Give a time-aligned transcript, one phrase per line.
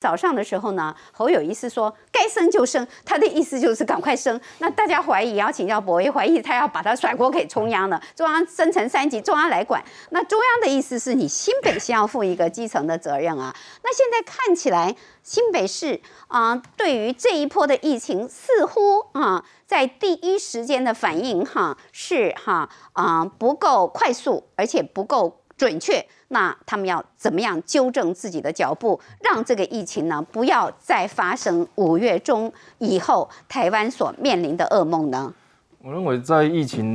[0.00, 4.40] 早上的时候呢，侯友谊是说该生就生，他的意思就是赶快生。
[4.58, 9.84] 那大家怀疑，要请教博威，怀疑他要把他甩锅给中央了，中央升成三级，中央来管。
[10.08, 13.54] 那中央的意思是你新北市要负一个基层的责任啊。
[13.84, 25.39] 那现在看起来，新北市啊，对于这一波的疫情，似乎啊，在第一时间的反应哈是哈啊不够快速，而且不够。
[25.60, 35.34] 准确，那他们要怎么样纠正自己的脚步，让这个疫情呢不要再发生五月中以后台湾所面临的噩梦呢？
[35.82, 36.86] 我认为在疫情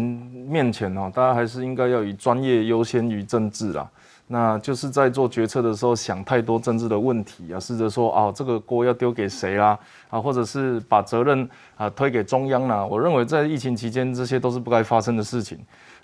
[0.49, 3.87] 面前呢，大家还是应该要以专业优先于政治啦。
[4.27, 9.77] 那就是在做决策的时候想太多政治的问题啊，试着说哦这个锅要丢给谁啦
[10.09, 12.83] 啊，或者是把责任啊推给中央啦。
[12.83, 15.59] 我认为在疫情期间这些都是不该发生的事情。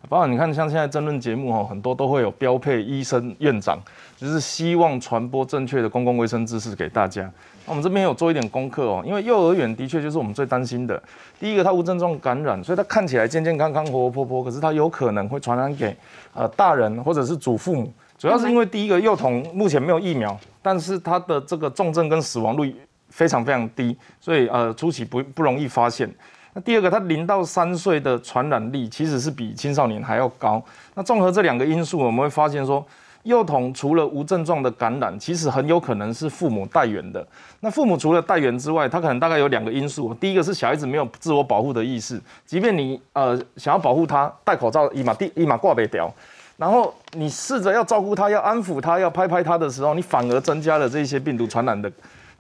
[0.10, 3.80] 包括你看，像现在争论节目哈，很多都会有标配医生院长，
[4.18, 7.22] 就是希望传播正确的公共卫生知识给大家。
[7.68, 11.02] 那我们这边有做一点功课哦，因为幼儿园的确就是我们最担心的。
[11.40, 15.96] 第一个，它无症状感染，所以它看起来健健康康、活活泼泼，可是它有可能会传染给
[16.34, 17.91] 呃大人或者是祖父母。
[18.22, 22.76] 主要是因为第一个幼童目前没有疫苗，但是它的这个重症跟死亡率
[23.10, 26.08] 非常非常低，所以呃初期不不容易发现。
[26.54, 30.63] 那第二个，他零到三岁的传染力其实是比青少年还要高。
[30.94, 32.86] 那综合这两个因素，我们会发现说，
[33.24, 37.26] 幼童除了无症状的感染，其实很有可能是父母带源的。
[37.62, 40.13] 那父母除了带源之外，他可能大概有两个因素。
[40.13, 46.13] 第一个是小孩子没有自我保护的意识，即便你呃想要保护他，戴口罩一码第一码挂北掉，
[46.62, 51.91] 然后你试着要照顾他，要安抚他，要拍拍他的时候，你反而增加了这些病毒传染的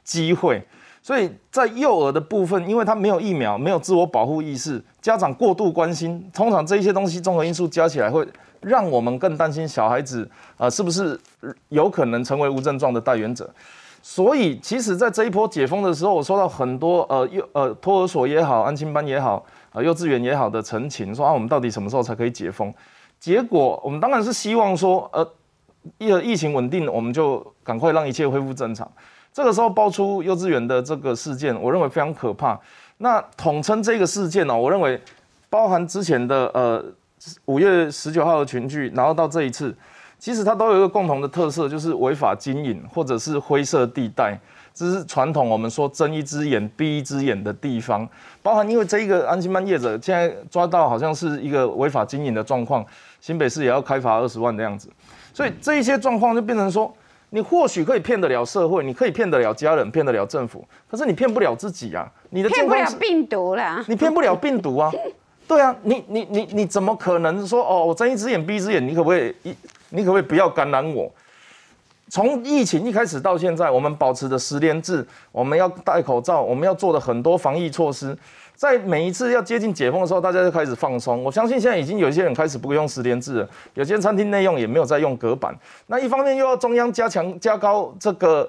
[0.03, 0.63] 机会。
[1.01, 8.23] 所以在幼儿的部分，因为他没有疫苗，没有自我保护意识，家长过度关心，通常这一些东西综合因素加起来，会
[8.59, 11.19] 让我们更担心小孩子啊是不是
[11.69, 13.51] 有可能成为无症状的带源者。
[14.03, 22.71] 所以，其实，在这一波解封的时候，我收到很多呃幼呃托儿所也好，安亲班也好，啊幼稚园也好的陈情，说啊我们到底什么时候才可以解封？
[23.21, 25.25] 结果我们当然是希望说，呃
[25.99, 28.91] 疫疫情稳定，我们就赶快让一切恢复正常。
[29.31, 32.59] 这个时候爆出幼稚园的这个事件，我认为非常可怕。
[32.97, 34.99] 那统称这个事件呢，我认为
[35.51, 36.83] 包含之前的呃
[37.45, 39.75] 五月十九号的群聚，然后到这一次，
[40.17, 44.35] 其实它都有一个共同的特色，就是违法经营或者是灰色地带，
[44.73, 48.07] 这是传统我们说睁一只眼闭一只眼的地方。
[48.41, 52.85] 包含因为这一个安心班业者现在抓到好像是一个违法经营的状况，
[53.19, 54.89] 新北市也要开罚二十万的样子，
[55.33, 56.93] 所以这一些状况就变成说。
[57.33, 62.05] 你或许可以骗得了社会，你可以骗得了家人，骗得了政府，可是你骗不了自己啊！
[62.31, 64.91] 你的骗不了病毒啦，你骗不了病毒啊！
[65.47, 67.85] 对啊，你你你你怎么可能说哦？
[67.85, 69.55] 我睁一只眼闭一只眼，你可不可以一？
[69.91, 71.09] 你可不可以不要感染我？
[72.11, 78.15] 从疫情一开始到现在，我们保持着十连制，我们要戴口罩，我们要做的很多防疫措施。
[78.53, 81.23] 在每一次要接近解封的时候，大家就开始放松。
[81.23, 85.57] 我相信现在已经有一些人开始不用十连制了，有些餐厅内用也没有再用隔板。
[85.87, 88.47] 那一方面又要中央加强加高这个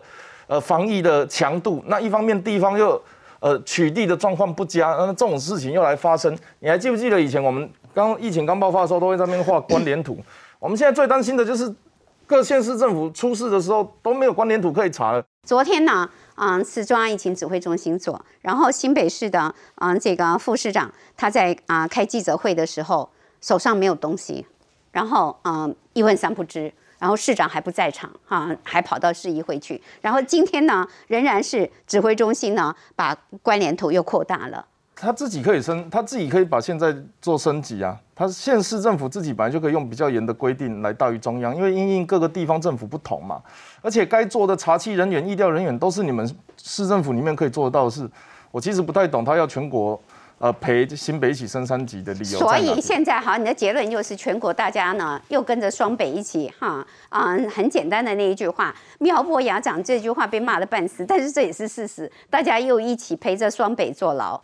[0.49, 3.00] 呃防疫的强度，那一方面地方又
[3.39, 6.37] 呃取缔的状况不佳，那这种事情又来发生。
[6.59, 10.19] 你还记不记得以前我们刚疫情刚爆发的时候，都会在那边画关联图？
[10.59, 11.73] 我们现在最担心的就是
[12.27, 15.22] 各县市政府出事的时候都没有关联图可以查了。
[15.47, 16.09] 昨天呢？
[16.37, 23.09] 嗯，是中央疫情指挥中心做，然后新北市的嗯这个副市长他在啊开记者会的时候
[23.41, 24.47] 手上没有东西，
[24.93, 34.66] 然后嗯一问三不知，然后市长还不在场哈，还跑到市议会去，然后今天呢仍然是指挥中心呢把关联图又扩大了。
[35.03, 37.99] 他自己可以升，他自己可以把现在做升级啊。
[38.15, 43.43] 他县市政府自己本来就可以用比较严的规定来大于中央，因为因应各个地方政府不同嘛。
[43.81, 46.25] 而且该做的查缉人员、疫调人员都是你们
[46.57, 48.09] 市政府里面可以做得到的事。
[48.53, 50.01] 我其实不太懂他要全国
[50.39, 52.39] 呃陪新北一起升三级的理由。
[52.39, 64.41] 所以现在好，你的结论就是全国大家呢又跟着双北一起哈啊，很简单的那一句话，苗博雅讲这句话被骂的半死，但是这也是事实，大家又一起陪着双北坐牢。